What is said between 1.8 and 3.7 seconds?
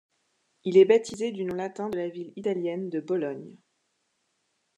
de la ville italienne de Bologne.